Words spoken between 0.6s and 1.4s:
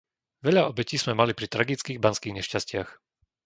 obetí sme mali